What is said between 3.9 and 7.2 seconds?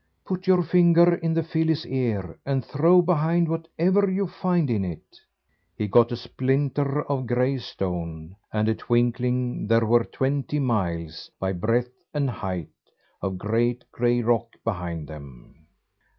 you find in it." He got a splinter